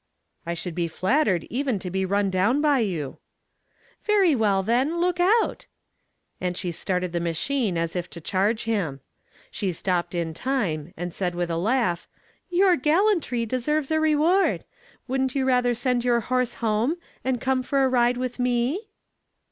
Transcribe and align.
"I 0.47 0.55
should 0.55 0.73
be 0.73 0.87
flattered 0.87 1.45
even 1.51 1.77
to 1.77 1.91
be 1.91 2.05
run 2.05 2.31
down 2.31 2.59
by 2.59 2.79
you." 2.79 3.19
"Very 4.03 4.33
well, 4.33 4.63
then, 4.63 4.97
look 4.99 5.19
out." 5.19 5.67
And 6.41 6.57
she 6.57 6.71
started 6.71 7.11
the 7.11 7.19
machine 7.19 7.77
as 7.77 7.95
if 7.95 8.09
to 8.09 8.19
charge 8.19 8.63
him. 8.63 9.01
She 9.51 9.71
stopped 9.71 10.15
in 10.15 10.33
time, 10.33 10.91
and 10.97 11.13
said 11.13 11.35
with 11.35 11.51
a 11.51 11.55
laugh, 11.57 12.07
"Your 12.49 12.75
gallantry 12.77 13.45
deserves 13.45 13.91
a 13.91 13.99
reward. 13.99 14.65
Wouldn't 15.07 15.35
you 15.35 15.45
rather 15.45 15.75
send 15.75 16.03
your 16.03 16.21
horse 16.21 16.55
home 16.55 16.95
and 17.23 17.39
come 17.39 17.61
for 17.61 17.83
a 17.83 17.87
ride 17.87 18.17
with 18.17 18.39
me?" 18.39 18.89